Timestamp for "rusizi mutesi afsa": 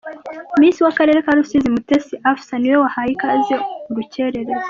1.37-2.53